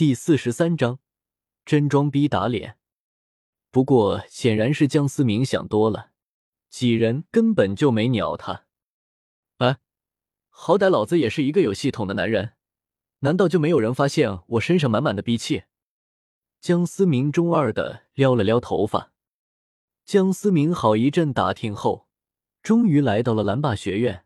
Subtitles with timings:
[0.00, 0.98] 第四十三章
[1.66, 2.78] 真装逼打脸。
[3.70, 6.12] 不过显然是江思明想多了，
[6.70, 8.64] 几人根本就没鸟他。
[9.58, 9.76] 哎，
[10.48, 12.54] 好歹老子也是一个有系统的男人，
[13.18, 15.64] 难道就没有人发现我身上满满的逼气？
[16.62, 19.12] 江思明中二的撩了撩头发。
[20.06, 22.08] 江思明好一阵打听后，
[22.62, 24.24] 终于来到了蓝霸学院，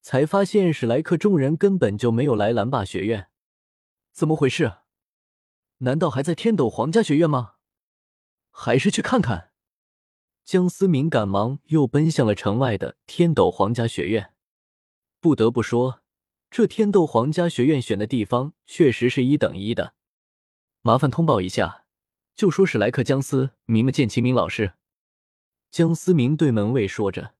[0.00, 3.28] 才发现史莱克众人根本就没有来蓝霸学院，
[4.12, 4.78] 怎么回事？
[5.82, 7.54] 难道还在天斗皇家学院吗？
[8.50, 9.52] 还是去看看？
[10.44, 14.34] 江思明赶忙又奔向了城外的天斗皇家学院。
[15.20, 16.02] 不得不说，
[16.50, 19.94] 这天斗皇家学院选的地方确实是一等一的。
[20.82, 21.84] 麻烦通报一下，
[22.34, 24.74] 就说史莱克江思明们见秦明老师。
[25.70, 27.34] 江思明对门卫说着，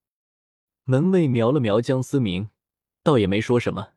[0.84, 2.50] 门卫瞄了瞄江思明，
[3.02, 3.94] 倒也没说什么。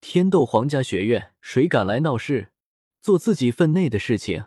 [0.00, 2.52] 天斗皇家学院谁敢来闹事，
[3.00, 4.46] 做自己分内的事情，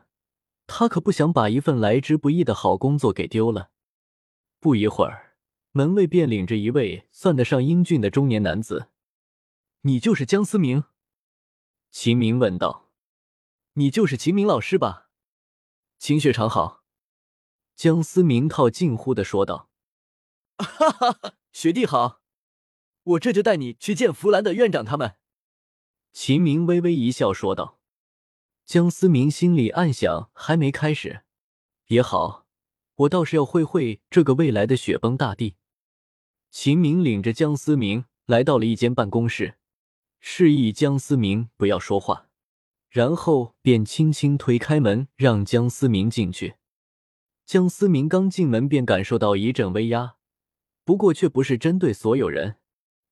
[0.68, 3.72] 他可不想把一份来之不易的好工作给丢了。
[4.60, 5.36] 不一会儿，
[5.72, 8.90] 门卫便领着一位算得上英俊的中年男子
[9.82, 10.84] ：“你就是江思明？”
[11.90, 12.90] 秦明问道。
[13.74, 15.10] “你就是秦明老师吧？”
[15.98, 16.84] 秦雪长好。
[17.76, 19.70] 江思明套近乎的说道
[20.60, 22.22] ：“哈哈哈，学弟好，
[23.04, 25.16] 我这就带你去见弗兰德院长他们。”
[26.14, 27.81] 秦明微微一笑说道。
[28.72, 31.24] 江思明心里暗想：还没开始，
[31.88, 32.46] 也好，
[32.96, 35.56] 我倒是要会会这个未来的雪崩大帝。
[36.52, 39.56] 秦明领着江思明来到了一间办公室，
[40.22, 42.30] 示意江思明不要说话，
[42.90, 46.56] 然后便轻轻推开门，让江思明进去。
[47.46, 50.16] 江思明刚进门便感受到一阵威压，
[50.86, 52.56] 不过却不是针对所有人，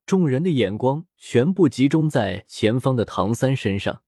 [0.05, 4.03] 众人的眼光全部集中在前方的唐三身上。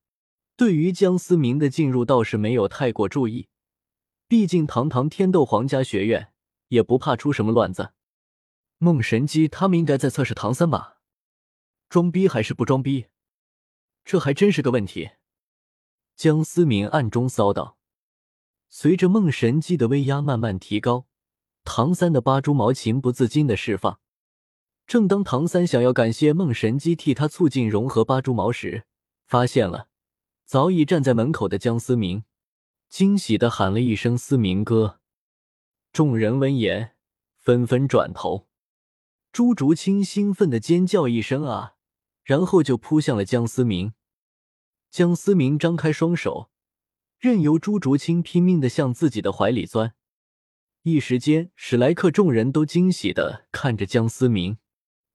[0.56, 3.48] 对于江思明的进入倒是没有太过注意，
[4.28, 6.32] 毕竟堂堂天斗皇家学院
[6.68, 7.94] 也不怕出什么乱子。
[8.78, 10.98] 梦神机他们应该在测试唐三吧？
[11.90, 13.08] 装逼还是不装逼？
[14.04, 15.12] 这还真是个问题。
[16.16, 17.78] 江思明暗中骚道。
[18.70, 21.06] 随着梦神机的威压慢慢提高，
[21.64, 24.00] 唐三的八蛛毛情不自禁的释放。
[24.88, 28.86] 正当唐三想要感谢梦神机替他促进融合八蛛毛时，
[29.28, 29.90] 发现了
[30.52, 32.26] 早已站在门口的江思明，
[32.90, 35.00] 惊喜的喊了一声“思明哥”。
[35.94, 36.98] 众人闻言
[37.38, 38.50] 纷纷转头，
[39.32, 41.76] 朱竹清兴奋的尖叫一声啊，
[42.26, 43.94] 然后就扑向了江思明。
[44.90, 46.52] 江思明张开双手。
[47.18, 49.94] 任由朱竹清拼命的向自己的怀里钻，
[50.82, 54.58] 一时间，史莱克众人都惊喜的看着江思明，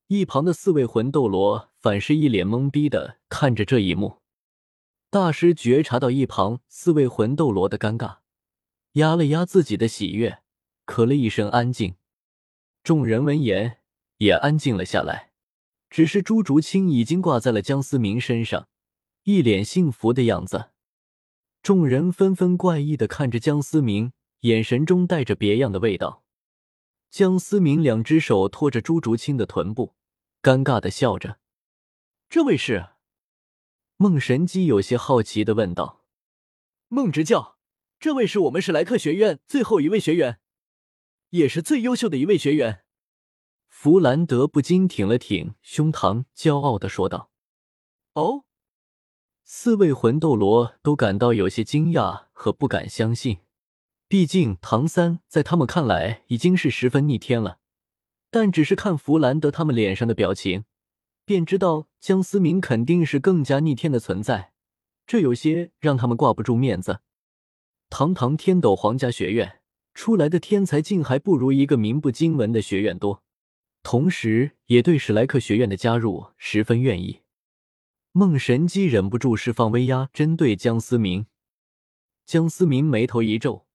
[0.06, 4.22] 一旁的四位魂斗罗反是一脸懵逼的看着这一幕。
[5.18, 8.18] 大师觉察到一旁四位魂斗罗的尴尬，
[8.92, 10.42] 压了压自己的喜悦，
[10.84, 11.94] 咳了一声，安静。
[12.82, 13.78] 众人闻言
[14.18, 15.32] 也安静了下来，
[15.88, 18.68] 只是朱竹清已经挂在了江思明身上，
[19.22, 20.72] 一脸幸福的样子。
[21.62, 26.24] 众人纷纷怪异的看着江思明，眼神中带着别样的味道。
[27.10, 29.94] 江思明两只手托着朱竹清的臀部，
[30.42, 31.38] 尴尬的笑着。
[32.28, 32.90] 这位是？
[33.98, 36.04] 孟神机有些好奇的问道。
[36.88, 37.56] 孟执教，
[37.98, 40.38] 这位是我们史莱克学院最后一位学员，
[41.30, 42.82] 也是最优秀的一位学员。
[43.68, 47.30] 弗兰德不禁挺了挺胸膛，骄傲的说道。
[48.12, 48.44] 哦。
[49.42, 53.38] 四位魂斗罗都感到有些惊讶和不敢相信，
[54.08, 57.60] 毕竟唐三在他们看来已经是十分逆天了。
[58.28, 60.64] 但只是看弗兰德他们脸上的表情，
[61.26, 64.52] 便知道江思明肯定是更加逆天的存在，
[65.06, 67.00] 这有些让他们挂不住面子。
[67.90, 69.60] 堂堂天斗皇家学院
[69.92, 73.24] 出来的天才，竟还不如一个名不经闻的学院多，
[73.82, 77.22] 同时也对史莱克学院的加入十分愿意。
[78.12, 81.26] 梦神机忍不住释放威压，针对江思明。
[82.24, 83.66] 江思明眉头一皱，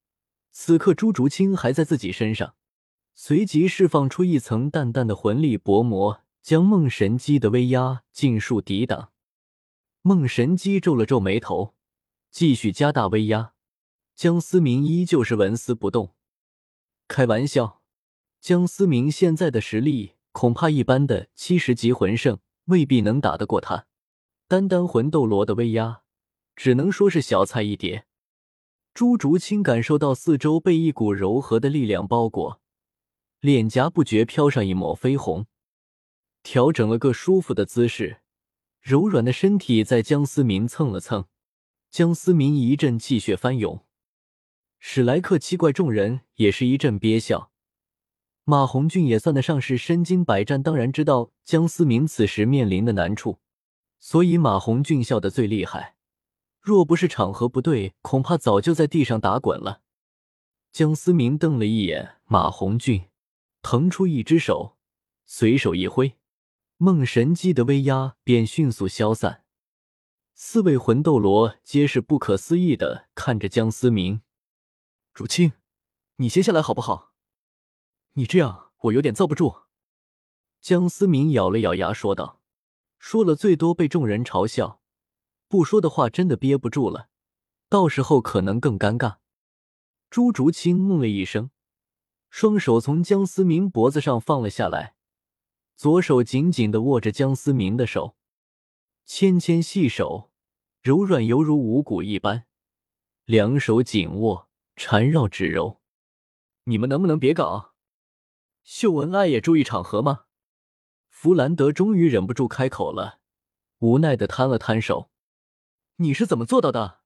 [0.52, 2.56] 此刻朱竹清还在自己身上，
[3.14, 9.12] 随即释放出一层淡淡的魂力薄膜，将梦神机的威压尽数抵挡。
[10.02, 11.76] 梦神机皱了皱眉头，
[12.32, 13.54] 继续加大威压。
[14.16, 16.16] 江思明依旧是纹丝不动。
[17.08, 17.82] 开玩笑，
[18.40, 23.86] 江思明现在的实力，恐怕一般的七十级魂圣未必能打得过他。
[24.48, 26.02] 单单魂斗罗的威压，
[26.56, 28.06] 只能说是小菜一碟。
[28.94, 32.62] 朱竹清感受到四周被一股柔和的力量包裹，
[33.40, 35.48] 脸颊不觉飘上一抹绯红，
[36.44, 38.22] 调整了个舒服的姿势，
[38.82, 41.26] 柔软的身体在江思明蹭了蹭，
[41.90, 43.86] 江思明一阵气血翻涌，
[44.80, 47.52] 史莱克七怪众人也是一阵憋笑。
[48.44, 53.40] 马红俊也算得上是身经百战，当然知道江思明此时面临的难处，
[54.00, 55.96] 所以马红俊笑得最厉害。
[56.60, 59.82] 若不是场合不对，恐怕早就在地上打滚了。
[60.72, 63.06] 江思明瞪了一眼马红俊，
[63.62, 64.78] 腾出一只手，
[65.26, 66.16] 随手一挥，
[66.84, 69.44] 梦神机的威压便迅速消散。
[70.34, 74.24] 四位魂斗罗皆是不可思议的看着江思明。
[75.14, 75.52] 竹青，
[76.16, 77.14] 你先下来好不好？
[78.14, 79.58] 你这样我有点遭不住。
[80.60, 82.42] 江思明咬了咬牙说道
[82.98, 84.82] ：“说了最多被众人嘲笑，
[85.48, 87.10] 不说的话真的憋不住了，
[87.70, 89.18] 到时候可能更尴尬。”
[90.10, 91.52] 朱竹清嗯了一声，
[92.32, 94.96] 双手从江思明脖子上放了下来，
[95.82, 98.16] 左手紧紧的握着江思明的手，
[99.04, 100.30] 纤纤细手，
[100.84, 102.46] 柔软犹如无骨一般，
[103.26, 105.82] 两手紧握，缠绕指柔。
[106.66, 107.74] 你们能不能别搞？
[108.64, 110.26] 秀恩爱也注意场合吗？
[111.10, 113.20] 弗兰德终于忍不住开口了，
[113.80, 115.10] 无奈的摊了摊手
[115.98, 117.00] ：“你是怎么做到的？”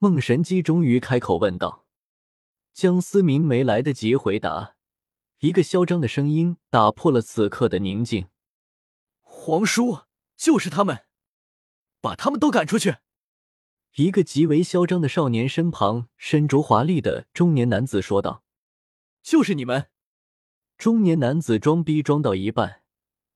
[0.00, 1.84] 梦神机终于开口问道。
[2.72, 4.76] 江思明没来得及回答，
[5.44, 8.28] 一个嚣张的声音打破了此刻的宁静
[9.20, 10.04] ：“皇叔，
[10.38, 11.04] 就是他们，
[12.00, 12.96] 把他们都赶出去！”
[13.96, 18.42] 一个极为嚣张的少年身旁，身着华丽的中年男子说道
[19.22, 19.90] ：“就是你们！”
[20.78, 22.80] 中年男子装逼装到一半，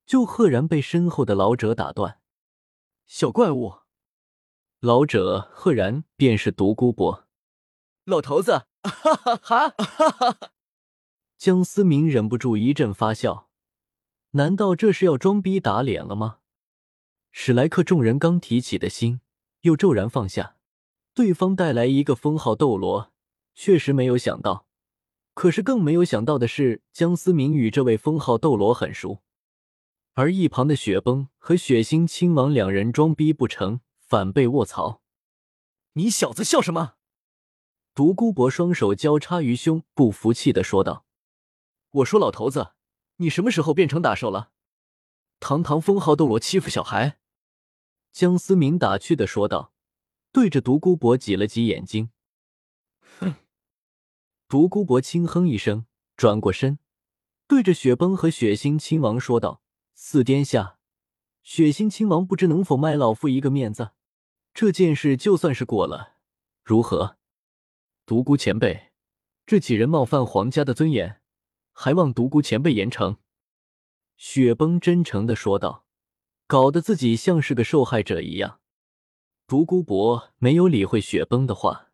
[0.06, 2.22] 就赫然被身后的老者打断
[3.04, 3.81] ：“小怪物！”
[4.81, 7.28] 老者赫然便是独孤博。
[8.06, 8.64] 老头子。
[8.82, 9.69] 哈哈哈！
[9.69, 10.38] 哈哈！
[11.38, 13.49] 江思明忍不住一阵发笑，
[14.32, 16.40] 难道这是要装逼打脸了吗？
[17.31, 19.20] 史莱克众人刚提起的心
[19.61, 20.56] 又骤然放下，
[21.14, 23.12] 对方带来一个封号斗罗，
[23.55, 24.67] 确实没有想到。
[25.32, 29.23] 可是更没有想到的是，江思明与这位封号斗罗很熟，
[30.14, 35.02] 而一旁的雪崩和血腥亲王两人装逼不成，反被卧槽！
[35.93, 36.94] 你小子笑什么？
[37.94, 41.05] 独孤博双手交叉于胸，不服气的说道
[41.90, 42.73] ：“我说老头子，
[43.17, 44.52] 你什么时候变成打手了？
[45.40, 47.19] 堂堂封号斗罗欺负小孩？”
[48.12, 49.73] 江思明打趣的说道，
[50.32, 52.11] 对着独孤博挤了挤眼睛。
[53.20, 53.35] 哼！
[54.49, 55.87] 独孤博轻哼一声，
[56.17, 56.79] 转过身，
[57.46, 59.62] 对着雪崩和血腥亲王说道
[59.94, 60.79] ：“四殿下，
[61.43, 63.93] 血腥亲王不知能否卖老夫一个面子？
[64.52, 66.17] 这件事就算是过了，
[66.64, 67.19] 如何？”
[68.05, 68.93] 独孤前辈，
[69.46, 71.17] 这几人冒犯皇家的尊严，
[71.80, 73.19] 还望独孤前辈严惩。”
[74.19, 75.84] 雪崩真诚的说道，
[76.48, 78.58] 搞得自己像是个受害者一样。
[79.46, 81.90] 独孤博没有理会雪崩的话，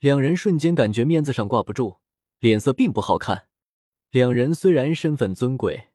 [0.00, 2.00] 两人瞬间感觉面子上挂不住，
[2.40, 3.48] 脸色并不好看。
[4.10, 5.88] 两人虽然身份尊贵，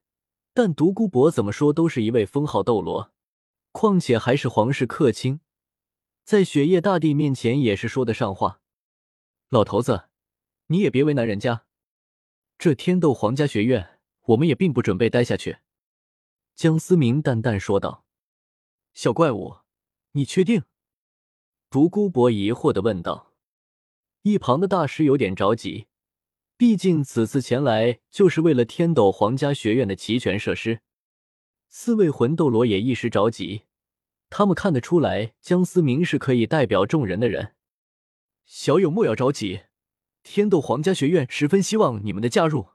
[0.52, 3.12] 但独孤博怎么说都是一位封号斗罗，
[3.70, 5.40] 况且还是皇室客卿，
[6.24, 8.60] 在雪夜大帝面前也是说得上话。
[9.48, 10.08] 老头子，
[10.66, 11.65] 你也别为难人家。
[12.58, 15.58] 这天斗皇家学院，我们也并不准备待下去。”
[16.56, 18.04] 江思明淡淡说道。
[18.94, 19.58] “小怪物，
[20.12, 20.64] 你确定？”
[21.68, 23.34] 独孤博疑惑的问道。
[24.22, 25.86] 一旁的大师有点着急，
[26.56, 30.80] 毕竟此次前来就是为了天斗皇家学院的齐全设施。
[31.68, 33.64] 四位魂斗罗也一时着急，
[34.30, 37.54] 他们看得出来，江思明是可以代表众人的人。
[38.44, 39.62] 小友莫要着急，
[40.28, 42.70] 天斗皇家学院十分希望你们的加入。”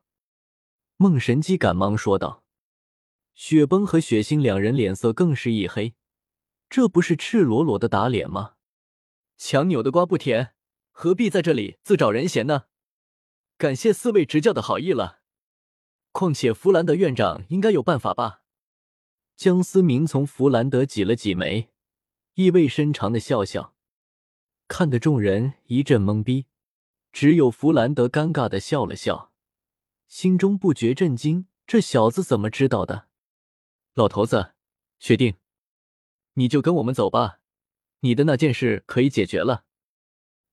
[0.96, 2.44] 梦神机赶忙说道。
[3.34, 5.96] 雪崩和雪星两人脸色更是一黑，
[6.70, 8.54] 这不是赤裸裸的打脸吗？
[9.38, 10.54] 强扭的瓜不甜，
[10.92, 12.66] 何必在这里自找人嫌呢？
[13.58, 15.22] 感谢四位执教的好意了。
[16.12, 18.44] 况且弗兰德院长应该有办法吧？
[19.36, 21.70] 江思明从弗兰德挤了挤眉，
[22.36, 23.74] 意味深长的笑笑。
[24.68, 26.46] 看得众人一阵懵逼，
[27.12, 29.32] 只有弗兰德尴尬的笑了笑，
[30.08, 33.08] 心中不觉震惊：这小子怎么知道的？
[33.94, 34.54] 老头子，
[35.00, 35.36] 确定？
[36.34, 37.40] 你就跟我们走吧，
[38.00, 39.66] 你的那件事可以解决了。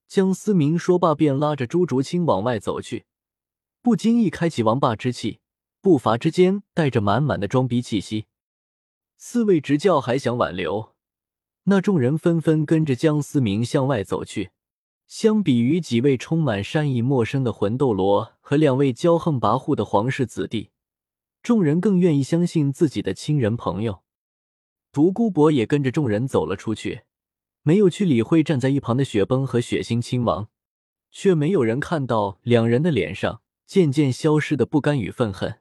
[0.09, 3.07] 江思明说罢，便拉着朱竹清往外走去，
[3.81, 5.41] 不经意开启王霸之气，
[5.81, 8.27] 步伐之间带着满满的装逼气息。
[9.17, 10.95] 四位执教还想挽留。
[11.65, 14.51] 那众人纷纷跟着江思明向外走去。
[15.09, 20.69] 相比于几位充满善意、陌生的魂斗罗和两位骄横跋扈的皇室子弟，
[21.43, 24.03] 众人更愿意相信自己的亲人朋友。
[24.93, 27.05] 独孤博也跟着众人走了出去，
[27.63, 30.51] 没有去理会站在一旁的雪崩和血腥亲王，
[31.11, 35.61] 却没有人看到两人的脸上渐渐消失的不甘与愤恨。